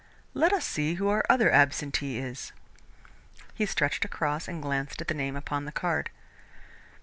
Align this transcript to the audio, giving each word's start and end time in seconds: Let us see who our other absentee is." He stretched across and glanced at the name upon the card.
Let 0.33 0.51
us 0.51 0.65
see 0.65 0.95
who 0.95 1.09
our 1.09 1.23
other 1.29 1.51
absentee 1.51 2.17
is." 2.17 2.53
He 3.53 3.67
stretched 3.67 4.03
across 4.03 4.47
and 4.47 4.59
glanced 4.59 4.99
at 4.99 5.07
the 5.09 5.13
name 5.13 5.35
upon 5.35 5.65
the 5.65 5.71
card. 5.71 6.09